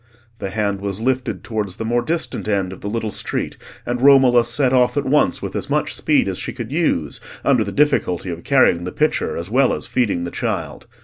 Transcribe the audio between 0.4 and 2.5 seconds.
hand was lifted towards the more distant